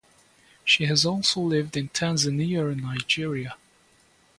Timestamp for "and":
2.71-2.81